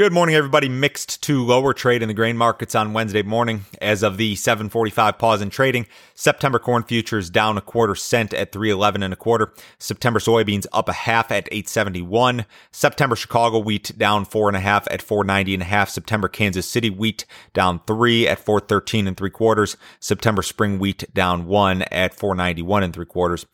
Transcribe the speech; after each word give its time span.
Good 0.00 0.14
morning, 0.14 0.34
everybody. 0.34 0.70
Mixed 0.70 1.22
to 1.24 1.44
lower 1.44 1.74
trade 1.74 2.00
in 2.00 2.08
the 2.08 2.14
grain 2.14 2.38
markets 2.38 2.74
on 2.74 2.94
Wednesday 2.94 3.20
morning. 3.22 3.66
As 3.82 4.02
of 4.02 4.16
the 4.16 4.34
745 4.34 5.18
pause 5.18 5.42
in 5.42 5.50
trading, 5.50 5.86
September 6.14 6.58
corn 6.58 6.84
futures 6.84 7.28
down 7.28 7.58
a 7.58 7.60
quarter 7.60 7.94
cent 7.94 8.32
at 8.32 8.50
311 8.50 9.02
and 9.02 9.12
a 9.12 9.16
quarter. 9.16 9.52
September 9.78 10.18
soybeans 10.18 10.64
up 10.72 10.88
a 10.88 10.94
half 10.94 11.30
at 11.30 11.48
871. 11.52 12.46
September 12.72 13.14
Chicago 13.14 13.58
wheat 13.58 13.92
down 13.98 14.24
four 14.24 14.48
and 14.48 14.56
a 14.56 14.60
half 14.60 14.88
at 14.90 15.02
490 15.02 15.52
and 15.52 15.62
a 15.64 15.66
half. 15.66 15.90
September 15.90 16.28
Kansas 16.28 16.64
City 16.64 16.88
wheat 16.88 17.26
down 17.52 17.82
three 17.86 18.26
at 18.26 18.38
413 18.38 19.06
and 19.06 19.18
three 19.18 19.28
quarters. 19.28 19.76
September 19.98 20.40
spring 20.40 20.78
wheat 20.78 21.12
down 21.12 21.44
one 21.44 21.82
at 21.92 22.14
491 22.14 22.84
and 22.84 22.94
three 22.94 23.04
quarters. 23.04 23.44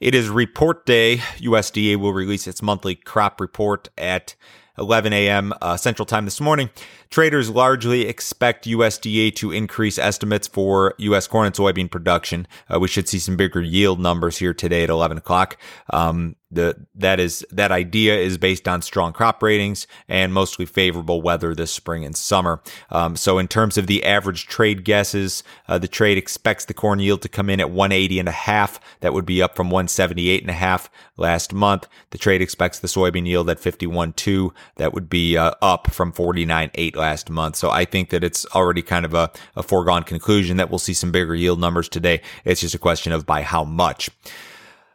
It 0.00 0.16
is 0.16 0.28
report 0.28 0.84
day. 0.84 1.18
USDA 1.38 1.94
will 1.94 2.12
release 2.12 2.48
its 2.48 2.60
monthly 2.60 2.96
crop 2.96 3.40
report 3.40 3.88
at 3.96 4.34
11 4.78 5.12
a.m. 5.12 5.52
Uh, 5.60 5.76
Central 5.76 6.06
Time 6.06 6.24
this 6.24 6.40
morning. 6.40 6.70
Traders 7.10 7.50
largely 7.50 8.08
expect 8.08 8.66
USDA 8.66 9.34
to 9.36 9.52
increase 9.52 9.98
estimates 9.98 10.48
for 10.48 10.94
U.S. 10.98 11.26
corn 11.26 11.46
and 11.46 11.54
soybean 11.54 11.90
production. 11.90 12.46
Uh, 12.72 12.80
we 12.80 12.88
should 12.88 13.08
see 13.08 13.18
some 13.18 13.36
bigger 13.36 13.60
yield 13.60 14.00
numbers 14.00 14.38
here 14.38 14.54
today 14.54 14.82
at 14.82 14.90
11 14.90 15.18
o'clock. 15.18 15.58
Um, 15.90 16.36
the 16.52 16.76
that 16.94 17.18
is 17.18 17.44
that 17.50 17.72
idea 17.72 18.16
is 18.16 18.38
based 18.38 18.68
on 18.68 18.82
strong 18.82 19.12
crop 19.12 19.42
ratings 19.42 19.86
and 20.08 20.32
mostly 20.32 20.66
favorable 20.66 21.22
weather 21.22 21.54
this 21.54 21.72
spring 21.72 22.04
and 22.04 22.16
summer. 22.16 22.60
Um, 22.90 23.16
so 23.16 23.38
in 23.38 23.48
terms 23.48 23.78
of 23.78 23.86
the 23.86 24.04
average 24.04 24.46
trade 24.46 24.84
guesses, 24.84 25.42
uh, 25.68 25.78
the 25.78 25.88
trade 25.88 26.18
expects 26.18 26.64
the 26.66 26.74
corn 26.74 26.98
yield 27.00 27.22
to 27.22 27.28
come 27.28 27.48
in 27.48 27.60
at 27.60 27.70
180 27.70 28.18
and 28.18 28.28
a 28.28 28.32
half. 28.32 28.80
That 29.00 29.12
would 29.12 29.26
be 29.26 29.42
up 29.42 29.56
from 29.56 29.70
178 29.70 30.42
and 30.42 30.50
a 30.50 30.54
half 30.54 30.90
last 31.16 31.52
month. 31.52 31.88
The 32.10 32.18
trade 32.18 32.42
expects 32.42 32.78
the 32.78 32.88
soybean 32.88 33.26
yield 33.26 33.48
at 33.48 33.58
51.2. 33.58 34.50
That 34.76 34.92
would 34.92 35.08
be 35.08 35.36
uh, 35.36 35.52
up 35.62 35.90
from 35.90 36.12
49.8 36.12 36.96
last 36.96 37.30
month. 37.30 37.56
So 37.56 37.70
I 37.70 37.84
think 37.84 38.10
that 38.10 38.24
it's 38.24 38.44
already 38.54 38.82
kind 38.82 39.04
of 39.04 39.14
a, 39.14 39.30
a 39.56 39.62
foregone 39.62 40.02
conclusion 40.02 40.56
that 40.58 40.70
we'll 40.70 40.78
see 40.78 40.94
some 40.94 41.12
bigger 41.12 41.34
yield 41.34 41.60
numbers 41.60 41.88
today. 41.88 42.20
It's 42.44 42.60
just 42.60 42.74
a 42.74 42.78
question 42.78 43.12
of 43.12 43.24
by 43.24 43.42
how 43.42 43.64
much. 43.64 44.10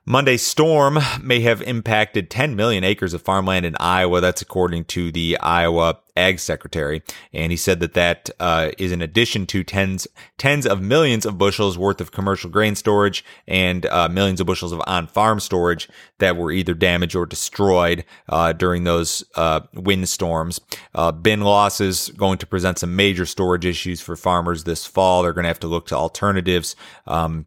Monday's 0.09 0.41
storm 0.41 0.99
may 1.21 1.41
have 1.41 1.61
impacted 1.63 2.29
10 2.29 2.55
million 2.55 2.85
acres 2.85 3.13
of 3.13 3.21
farmland 3.21 3.65
in 3.65 3.75
Iowa. 3.77 4.21
That's 4.21 4.41
according 4.41 4.85
to 4.85 5.11
the 5.11 5.37
Iowa 5.39 5.99
Ag 6.15 6.39
Secretary, 6.39 7.03
and 7.33 7.51
he 7.51 7.57
said 7.57 7.81
that 7.81 7.93
that 7.93 8.29
uh, 8.39 8.69
is 8.77 8.93
in 8.93 9.01
addition 9.01 9.45
to 9.47 9.65
tens 9.65 10.07
tens 10.37 10.65
of 10.65 10.81
millions 10.81 11.25
of 11.25 11.37
bushels 11.37 11.77
worth 11.77 11.99
of 11.99 12.13
commercial 12.13 12.49
grain 12.49 12.75
storage 12.75 13.25
and 13.49 13.85
uh, 13.87 14.07
millions 14.07 14.39
of 14.39 14.47
bushels 14.47 14.71
of 14.71 14.81
on-farm 14.87 15.41
storage 15.41 15.89
that 16.19 16.37
were 16.37 16.53
either 16.53 16.73
damaged 16.73 17.13
or 17.13 17.25
destroyed 17.25 18.05
uh, 18.29 18.53
during 18.53 18.85
those 18.85 19.25
uh, 19.35 19.59
wind 19.73 20.07
storms. 20.07 20.61
Uh, 20.95 21.11
bin 21.11 21.41
losses 21.41 22.11
going 22.15 22.37
to 22.37 22.47
present 22.47 22.79
some 22.79 22.95
major 22.95 23.25
storage 23.25 23.65
issues 23.65 23.99
for 23.99 24.15
farmers 24.15 24.63
this 24.63 24.85
fall. 24.85 25.21
They're 25.21 25.33
going 25.33 25.43
to 25.43 25.49
have 25.49 25.59
to 25.59 25.67
look 25.67 25.87
to 25.87 25.95
alternatives. 25.95 26.77
Um, 27.05 27.45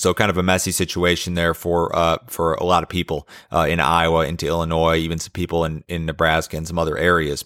so 0.00 0.14
kind 0.14 0.30
of 0.30 0.38
a 0.38 0.42
messy 0.42 0.70
situation 0.70 1.34
there 1.34 1.54
for 1.54 1.94
uh, 1.94 2.18
for 2.26 2.54
a 2.54 2.64
lot 2.64 2.82
of 2.82 2.88
people 2.88 3.28
uh, 3.52 3.66
in 3.68 3.80
Iowa, 3.80 4.26
into 4.26 4.46
Illinois, 4.46 4.96
even 4.96 5.18
some 5.18 5.32
people 5.32 5.64
in 5.64 5.84
in 5.88 6.06
Nebraska 6.06 6.56
and 6.56 6.66
some 6.66 6.78
other 6.78 6.96
areas. 6.96 7.44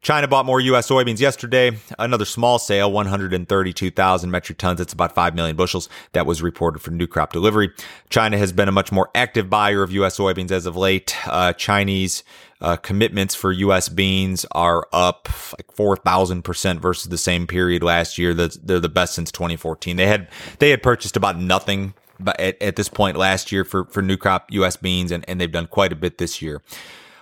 China 0.00 0.28
bought 0.28 0.46
more 0.46 0.60
U.S. 0.60 0.88
soybeans 0.88 1.20
yesterday. 1.20 1.76
Another 1.98 2.24
small 2.24 2.58
sale, 2.58 2.90
132,000 2.92 4.30
metric 4.30 4.58
tons. 4.58 4.78
That's 4.78 4.92
about 4.92 5.14
5 5.14 5.34
million 5.34 5.56
bushels. 5.56 5.88
That 6.12 6.26
was 6.26 6.42
reported 6.42 6.80
for 6.80 6.90
new 6.90 7.06
crop 7.06 7.32
delivery. 7.32 7.70
China 8.10 8.38
has 8.38 8.52
been 8.52 8.68
a 8.68 8.72
much 8.72 8.92
more 8.92 9.10
active 9.14 9.50
buyer 9.50 9.82
of 9.82 9.92
U.S. 9.92 10.18
soybeans 10.18 10.50
as 10.50 10.66
of 10.66 10.76
late. 10.76 11.16
Uh, 11.26 11.52
Chinese 11.52 12.22
uh, 12.60 12.76
commitments 12.76 13.34
for 13.34 13.52
U.S. 13.52 13.88
beans 13.88 14.44
are 14.52 14.86
up 14.92 15.28
like 15.56 15.74
4,000% 15.74 16.80
versus 16.80 17.08
the 17.08 17.18
same 17.18 17.46
period 17.46 17.82
last 17.82 18.18
year. 18.18 18.34
They're 18.34 18.80
the 18.80 18.88
best 18.88 19.14
since 19.14 19.30
2014. 19.32 19.96
They 19.96 20.06
had, 20.06 20.28
they 20.58 20.70
had 20.70 20.82
purchased 20.82 21.16
about 21.16 21.38
nothing 21.38 21.94
but 22.20 22.38
at, 22.40 22.60
at 22.60 22.76
this 22.76 22.88
point 22.88 23.16
last 23.16 23.52
year 23.52 23.64
for, 23.64 23.84
for 23.86 24.02
new 24.02 24.16
crop 24.16 24.50
U.S. 24.50 24.76
beans, 24.76 25.12
and, 25.12 25.24
and 25.28 25.40
they've 25.40 25.50
done 25.50 25.66
quite 25.66 25.92
a 25.92 25.96
bit 25.96 26.18
this 26.18 26.42
year. 26.42 26.62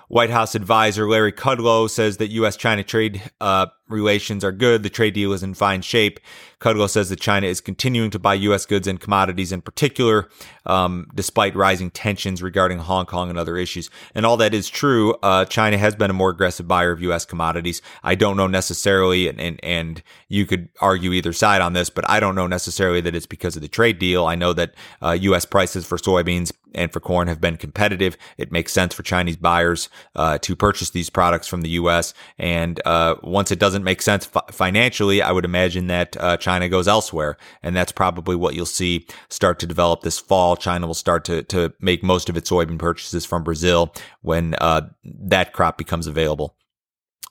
White 0.09 0.31
House 0.31 0.55
advisor 0.55 1.09
Larry 1.09 1.33
Kudlow 1.33 1.91
says 1.91 2.19
that 2.19 2.29
U.S. 2.29 2.57
China 2.57 2.85
trade 2.85 3.23
uh, 3.41 3.67
relations 3.89 4.45
are 4.45 4.53
good. 4.53 4.83
The 4.83 4.91
trade 4.91 5.15
deal 5.15 5.33
is 5.33 5.43
in 5.43 5.55
fine 5.55 5.83
shape. 5.83 6.21
Kudlow 6.61 6.89
says 6.89 7.11
that 7.11 7.21
China 7.21 7.47
is 7.47 7.61
continuing 7.61 8.11
to 8.11 8.19
buy 8.19 8.35
U.S. 8.35 8.65
goods 8.65 8.87
and 8.87 8.99
commodities 8.99 9.53
in 9.53 9.61
particular, 9.61 10.29
um, 10.65 11.07
despite 11.15 11.55
rising 11.55 11.91
tensions 11.91 12.43
regarding 12.43 12.79
Hong 12.79 13.05
Kong 13.05 13.29
and 13.29 13.39
other 13.39 13.59
issues. 13.59 13.91
And 14.15 14.25
all 14.25 14.39
that 14.39 14.55
is 14.55 14.69
true. 14.69 15.15
Uh, 15.23 15.45
China 15.45 15.77
has 15.77 15.95
been 15.95 16.11
a 16.11 16.15
more 16.15 16.31
aggressive 16.31 16.67
buyer 16.67 16.93
of 16.93 17.03
U.S. 17.03 17.27
commodities. 17.27 17.83
I 18.03 18.15
don't 18.15 18.39
know 18.39 18.47
necessarily, 18.47 19.29
and, 19.29 19.39
and, 19.39 19.61
and 19.63 20.03
you 20.29 20.47
could 20.47 20.71
argue 20.81 21.13
either 21.13 21.35
side 21.35 21.61
on 21.61 21.75
this, 21.75 21.91
but 21.91 22.09
I 22.09 22.21
don't 22.21 22.35
know 22.35 22.47
necessarily 22.47 23.03
that 23.03 23.15
it's 23.15 23.27
because 23.27 23.57
of 23.57 23.63
the 23.63 23.69
trade 23.69 23.99
deal. 23.99 24.25
I 24.25 24.35
know 24.35 24.55
that 24.55 24.75
uh, 25.03 25.13
U.S. 25.13 25.45
prices 25.45 25.85
for 25.85 25.99
soybeans 25.99 26.53
and 26.77 26.93
for 26.93 27.01
corn 27.01 27.29
have 27.29 27.41
been 27.41 27.57
competitive. 27.57 28.17
It 28.39 28.53
makes 28.53 28.73
sense 28.73 28.95
for 28.95 29.03
Chinese 29.03 29.37
buyers 29.37 29.89
uh, 30.15 30.39
to 30.39 30.55
purchase 30.55 30.91
these 30.91 31.11
products 31.11 31.49
from 31.49 31.63
the 31.63 31.71
U.S. 31.71 32.15
And 32.39 32.81
uh, 32.85 33.17
once 33.23 33.51
it 33.51 33.59
doesn't 33.59 33.76
make 33.85 34.03
sense 34.03 34.27
fi- 34.27 34.43
financially, 34.51 35.23
I 35.23 35.33
would 35.33 35.45
imagine 35.45 35.87
that 35.89 36.17
uh, 36.19 36.37
China 36.37 36.69
goes 36.69 36.89
elsewhere, 36.89 37.37
and 37.63 37.75
that's 37.75 37.93
probably 37.93 38.37
what 38.37 38.55
you'll 38.55 38.67
see 38.67 39.07
start 39.29 39.59
to 39.61 39.67
develop 39.67 40.03
this 40.03 40.19
fall. 40.19 40.57
China 40.57 40.87
will 40.87 40.95
start 40.95 41.25
to 41.27 41.43
to 41.45 41.73
make 41.81 42.03
most 42.03 42.29
of 42.29 42.37
its 42.37 42.51
soybean 42.51 42.79
purchases 42.79 43.25
from 43.25 43.45
Brazil 43.45 43.93
when 44.23 44.55
uh, 44.61 44.83
that 45.05 45.53
crop 45.53 45.79
becomes 45.79 46.07
available. 46.07 46.57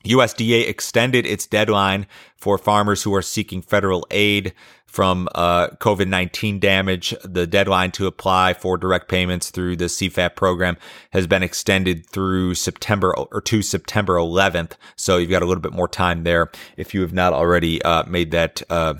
USDA 0.05 0.67
extended 0.67 1.25
its 1.25 1.45
deadline 1.45 2.07
for 2.35 2.57
farmers 2.57 3.03
who 3.03 3.13
are 3.13 3.21
seeking 3.21 3.61
federal 3.61 4.07
aid 4.11 4.53
from 4.85 5.27
uh, 5.35 5.67
COVID 5.79 6.07
19 6.07 6.59
damage. 6.59 7.13
The 7.23 7.45
deadline 7.45 7.91
to 7.91 8.07
apply 8.07 8.53
for 8.53 8.77
direct 8.77 9.09
payments 9.09 9.49
through 9.49 9.75
the 9.75 9.85
CFAP 9.85 10.35
program 10.35 10.77
has 11.11 11.27
been 11.27 11.43
extended 11.43 12.05
through 12.05 12.55
September 12.55 13.13
or 13.13 13.41
to 13.41 13.61
September 13.61 14.15
11th. 14.15 14.73
So 14.95 15.17
you've 15.17 15.29
got 15.29 15.41
a 15.41 15.45
little 15.45 15.61
bit 15.61 15.73
more 15.73 15.89
time 15.89 16.23
there 16.23 16.49
if 16.77 16.93
you 16.93 17.01
have 17.01 17.13
not 17.13 17.33
already 17.33 17.81
uh, 17.81 18.05
made 18.05 18.31
that 18.31 18.61
uh, 18.69 18.95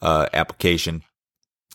uh 0.00 0.28
application. 0.32 1.02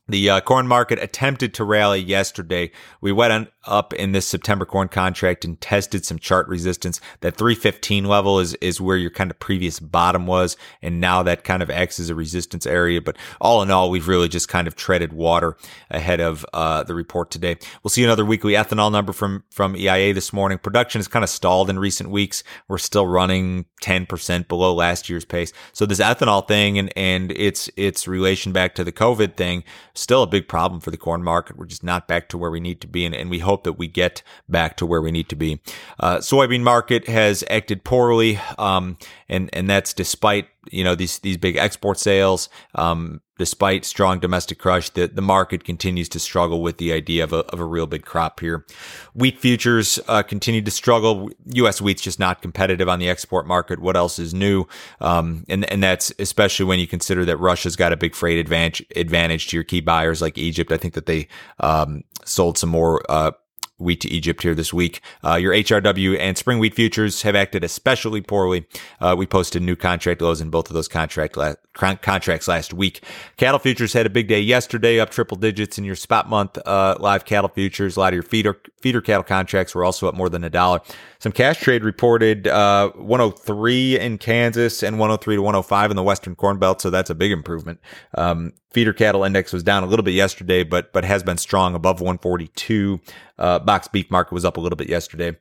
The 0.07 0.29
uh, 0.29 0.41
corn 0.41 0.67
market 0.67 0.99
attempted 1.01 1.55
to 1.55 1.63
rally 1.63 1.99
yesterday. 1.99 2.71
We 3.01 3.11
went 3.11 3.49
up 3.66 3.91
in 3.93 4.11
this 4.11 4.27
September 4.27 4.63
corn 4.63 4.88
contract 4.88 5.43
and 5.43 5.59
tested 5.59 6.05
some 6.05 6.19
chart 6.19 6.47
resistance. 6.47 7.01
That 7.21 7.38
315 7.38 8.05
level 8.05 8.39
is, 8.39 8.53
is 8.55 8.79
where 8.79 8.97
your 8.97 9.09
kind 9.09 9.31
of 9.31 9.39
previous 9.39 9.79
bottom 9.79 10.27
was. 10.27 10.57
And 10.83 11.01
now 11.01 11.23
that 11.23 11.43
kind 11.43 11.63
of 11.63 11.71
acts 11.71 11.99
as 11.99 12.11
a 12.11 12.16
resistance 12.16 12.67
area. 12.67 13.01
But 13.01 13.17
all 13.41 13.63
in 13.63 13.71
all, 13.71 13.89
we've 13.89 14.07
really 14.07 14.29
just 14.29 14.47
kind 14.47 14.67
of 14.67 14.75
treaded 14.75 15.11
water 15.11 15.57
ahead 15.89 16.22
of 16.22 16.45
uh, 16.53 16.83
the 16.83 16.93
report 16.93 17.31
today. 17.31 17.57
We'll 17.83 17.89
see 17.89 18.03
another 18.03 18.25
weekly 18.25 18.53
ethanol 18.53 18.91
number 18.91 19.11
from, 19.11 19.43
from 19.49 19.75
EIA 19.75 20.13
this 20.13 20.31
morning. 20.31 20.59
Production 20.59 20.99
has 20.99 21.07
kind 21.07 21.23
of 21.23 21.29
stalled 21.29 21.67
in 21.67 21.79
recent 21.79 22.11
weeks. 22.11 22.43
We're 22.67 22.77
still 22.77 23.07
running 23.07 23.66
10% 23.81 24.47
below 24.47 24.75
last 24.75 25.09
year's 25.09 25.25
pace. 25.25 25.51
So 25.73 25.87
this 25.87 25.99
ethanol 25.99 26.47
thing 26.47 26.77
and, 26.77 26.93
and 26.95 27.31
its, 27.31 27.72
its 27.75 28.07
relation 28.07 28.51
back 28.51 28.75
to 28.75 28.83
the 28.83 28.91
COVID 28.91 29.35
thing 29.35 29.63
still 29.95 30.23
a 30.23 30.28
big 30.28 30.47
problem 30.47 30.81
for 30.81 30.91
the 30.91 30.97
corn 30.97 31.23
market. 31.23 31.57
We're 31.57 31.66
just 31.66 31.83
not 31.83 32.07
back 32.07 32.29
to 32.29 32.38
where 32.38 32.51
we 32.51 32.59
need 32.59 32.81
to 32.81 32.88
be, 32.88 33.06
and, 33.06 33.16
and 33.16 33.29
we 33.29 33.39
hope 33.39 33.63
that 33.63 33.73
we 33.73 33.88
get 33.88 34.22
back 34.47 34.78
to 34.78 34.85
where 34.85 35.01
we 35.01 35.11
need 35.11 35.29
to 35.29 35.35
be. 35.35 35.61
Uh, 36.00 36.17
soybean 36.17 36.61
market 36.61 37.07
has 37.07 37.44
acted 37.50 37.83
poorly, 37.83 38.39
um, 38.57 38.97
and 39.29 39.50
and 39.53 39.69
that's 39.69 39.94
despite 39.94 40.47
you 40.72 40.84
know 40.84 40.95
these 40.95 41.19
these 41.19 41.38
big 41.38 41.57
export 41.57 42.00
sales. 42.00 42.50
Um, 42.75 43.22
despite 43.38 43.85
strong 43.85 44.19
domestic 44.19 44.59
crush, 44.59 44.90
the, 44.90 45.07
the 45.07 45.22
market 45.22 45.63
continues 45.63 46.07
to 46.09 46.19
struggle 46.19 46.62
with 46.62 46.78
the 46.78 46.94
idea 46.94 47.23
of 47.23 47.34
a, 47.34 47.40
of 47.47 47.59
a 47.59 47.66
real 47.66 47.88
big 47.88 48.06
crop 48.06 48.40
here. 48.40 48.66
Wheat 49.13 49.40
futures 49.40 50.00
uh, 50.07 50.23
continue 50.23 50.62
to 50.62 50.72
struggle. 50.72 51.29
U.S. 51.53 51.79
wheat's 51.79 52.01
just 52.01 52.19
not 52.19 52.41
competitive 52.41 52.88
on 52.88 53.00
the 53.00 53.09
export 53.09 53.46
market. 53.46 53.79
What 53.79 53.97
else 53.97 54.19
is 54.19 54.34
new? 54.34 54.66
Um, 55.02 55.46
and 55.49 55.70
and 55.72 55.84
that's 55.84 56.14
especially 56.20 56.66
when 56.66 56.79
you 56.79 56.87
consider 56.87 57.26
that 57.26 57.37
Russia's 57.37 57.76
got 57.76 57.93
a 57.93 57.97
big 57.97 58.16
freight 58.16 58.37
advantage 58.37 58.85
advantage 58.96 59.47
to 59.47 59.58
your 59.58 59.64
key 59.64 59.82
buyers 59.82 60.22
like 60.22 60.37
Egypt. 60.37 60.72
I 60.72 60.78
think 60.78 60.93
that 60.93 61.05
they 61.05 61.28
um, 61.59 62.03
sold 62.23 62.58
some 62.58 62.70
more. 62.70 63.03
Uh, 63.09 63.32
wheat 63.77 64.01
to 64.01 64.09
Egypt 64.09 64.41
here 64.41 64.55
this 64.55 64.73
week. 64.73 65.01
Uh, 65.23 65.35
your 65.35 65.53
HRW 65.53 66.17
and 66.19 66.37
spring 66.37 66.59
wheat 66.59 66.73
futures 66.73 67.23
have 67.23 67.35
acted 67.35 67.63
especially 67.63 68.22
poorly. 68.22 68.66
Uh, 68.99 69.16
we 69.17 69.25
posted 69.25 69.61
new 69.61 69.75
contract 69.75 70.22
lows 70.22 70.41
in 70.41 70.49
both 70.49 70.69
of 70.69 70.73
those 70.73 70.87
contract 70.87 71.35
la- 71.35 71.55
contracts 71.73 72.47
last 72.47 72.73
week. 72.73 73.03
Cattle 73.37 73.59
futures 73.59 73.93
had 73.93 74.05
a 74.05 74.09
big 74.09 74.27
day 74.27 74.39
yesterday, 74.39 74.99
up 74.99 75.09
triple 75.09 75.37
digits 75.37 75.77
in 75.77 75.83
your 75.83 75.95
spot 75.95 76.29
month 76.29 76.57
uh, 76.66 76.95
live 76.99 77.25
cattle 77.25 77.49
futures. 77.49 77.97
A 77.97 77.99
lot 77.99 78.13
of 78.13 78.16
your 78.16 78.23
feeder 78.23 78.59
feeder 78.81 79.01
cattle 79.01 79.23
contracts 79.23 79.75
were 79.75 79.83
also 79.83 80.07
up 80.07 80.16
more 80.16 80.29
than 80.29 80.43
a 80.43 80.49
dollar. 80.49 80.79
Some 81.19 81.31
cash 81.31 81.59
trade 81.59 81.83
reported 81.83 82.47
uh, 82.47 82.89
103 82.91 83.99
in 83.99 84.17
Kansas 84.19 84.83
and 84.83 84.99
103 84.99 85.35
to 85.35 85.41
105 85.41 85.89
in 85.89 85.97
the 85.97 86.03
Western 86.03 86.35
Corn 86.35 86.59
Belt, 86.59 86.81
so 86.81 86.89
that's 86.89 87.09
a 87.09 87.16
big 87.16 87.31
improvement. 87.31 87.79
Um, 88.16 88.53
feeder 88.75 88.91
cattle 88.91 89.23
index 89.23 89.53
was 89.53 89.63
down 89.63 89.83
a 89.83 89.87
little 89.87 90.03
bit 90.03 90.13
yesterday, 90.13 90.61
but 90.61 90.91
but 90.91 91.05
has 91.05 91.23
been 91.23 91.37
strong 91.37 91.75
above 91.75 92.01
142. 92.01 92.99
Uh, 93.39 93.57
box 93.59 93.87
beef 93.87 94.11
market 94.11 94.33
was 94.33 94.43
up 94.43 94.57
a 94.57 94.59
little 94.59 94.75
bit 94.75 94.89
yesterday. 94.89 95.35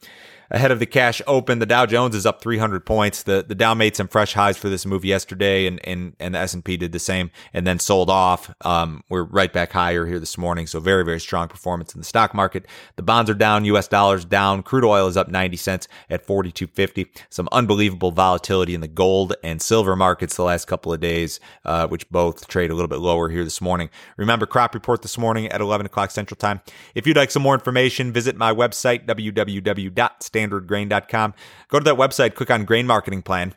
Ahead 0.50 0.70
of 0.70 0.78
the 0.78 0.86
cash 0.86 1.22
open, 1.26 1.58
the 1.58 1.66
Dow 1.66 1.86
Jones 1.86 2.14
is 2.14 2.26
up 2.26 2.40
300 2.42 2.84
points. 2.84 3.22
The 3.22 3.44
the 3.46 3.54
Dow 3.54 3.74
made 3.74 3.96
some 3.96 4.08
fresh 4.08 4.34
highs 4.34 4.56
for 4.56 4.68
this 4.68 4.84
move 4.84 5.04
yesterday, 5.04 5.66
and 5.66 5.80
and 5.86 6.14
and 6.20 6.34
the 6.34 6.38
S 6.38 6.52
and 6.52 6.64
P 6.64 6.76
did 6.76 6.92
the 6.92 6.98
same, 6.98 7.30
and 7.52 7.66
then 7.66 7.78
sold 7.78 8.10
off. 8.10 8.54
Um, 8.62 9.02
we're 9.08 9.24
right 9.24 9.52
back 9.52 9.72
higher 9.72 10.06
here 10.06 10.20
this 10.20 10.36
morning, 10.36 10.66
so 10.66 10.80
very 10.80 11.04
very 11.04 11.20
strong 11.20 11.48
performance 11.48 11.94
in 11.94 12.00
the 12.00 12.04
stock 12.04 12.34
market. 12.34 12.66
The 12.96 13.02
bonds 13.02 13.30
are 13.30 13.34
down, 13.34 13.64
U.S. 13.66 13.88
dollars 13.88 14.24
down. 14.24 14.62
Crude 14.62 14.84
oil 14.84 15.06
is 15.08 15.16
up 15.16 15.28
90 15.28 15.56
cents 15.56 15.88
at 16.10 16.26
42.50. 16.26 17.06
Some 17.30 17.48
unbelievable 17.50 18.10
volatility 18.10 18.74
in 18.74 18.80
the 18.80 18.88
gold 18.88 19.34
and 19.42 19.62
silver 19.62 19.96
markets 19.96 20.36
the 20.36 20.44
last 20.44 20.66
couple 20.66 20.92
of 20.92 21.00
days, 21.00 21.40
uh, 21.64 21.86
which 21.88 22.08
both 22.10 22.48
trade 22.48 22.70
a 22.70 22.74
little 22.74 22.88
bit 22.88 22.98
lower 22.98 23.30
here 23.30 23.44
this 23.44 23.60
morning. 23.60 23.88
Remember, 24.16 24.46
crop 24.46 24.74
report 24.74 25.02
this 25.02 25.16
morning 25.16 25.46
at 25.48 25.60
11 25.60 25.86
o'clock 25.86 26.10
Central 26.10 26.36
Time. 26.36 26.60
If 26.94 27.06
you'd 27.06 27.16
like 27.16 27.30
some 27.30 27.42
more 27.42 27.54
information, 27.54 28.12
visit 28.12 28.36
my 28.36 28.52
website 28.52 29.06
www 29.06 29.94
standardgrain.com. 30.34 31.34
Go 31.68 31.78
to 31.78 31.84
that 31.84 31.96
website, 31.96 32.34
click 32.34 32.50
on 32.50 32.64
grain 32.64 32.86
marketing 32.86 33.22
plan. 33.22 33.54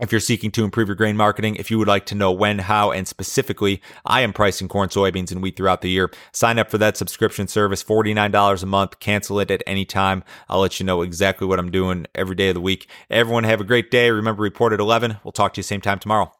If 0.00 0.10
you're 0.10 0.20
seeking 0.20 0.50
to 0.52 0.64
improve 0.64 0.88
your 0.88 0.96
grain 0.96 1.16
marketing, 1.16 1.56
if 1.56 1.70
you 1.70 1.78
would 1.78 1.86
like 1.86 2.06
to 2.06 2.14
know 2.14 2.32
when, 2.32 2.60
how, 2.60 2.90
and 2.90 3.06
specifically 3.06 3.82
I 4.06 4.22
am 4.22 4.32
pricing 4.32 4.66
corn, 4.66 4.88
soybeans, 4.88 5.30
and 5.30 5.42
wheat 5.42 5.56
throughout 5.56 5.82
the 5.82 5.90
year, 5.90 6.10
sign 6.32 6.58
up 6.58 6.70
for 6.70 6.78
that 6.78 6.96
subscription 6.96 7.46
service, 7.46 7.84
$49 7.84 8.62
a 8.62 8.66
month. 8.66 8.98
Cancel 9.00 9.38
it 9.38 9.50
at 9.50 9.62
any 9.66 9.84
time. 9.84 10.24
I'll 10.48 10.60
let 10.60 10.80
you 10.80 10.86
know 10.86 11.02
exactly 11.02 11.46
what 11.46 11.58
I'm 11.58 11.70
doing 11.70 12.06
every 12.14 12.34
day 12.34 12.48
of 12.48 12.54
the 12.54 12.60
week. 12.60 12.88
Everyone 13.10 13.44
have 13.44 13.60
a 13.60 13.64
great 13.64 13.90
day. 13.90 14.10
Remember, 14.10 14.42
report 14.42 14.72
at 14.72 14.80
11. 14.80 15.18
We'll 15.24 15.32
talk 15.32 15.52
to 15.54 15.58
you 15.58 15.62
same 15.62 15.82
time 15.82 15.98
tomorrow. 15.98 16.32